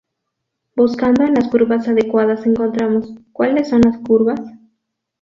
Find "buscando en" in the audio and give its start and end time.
0.75-1.35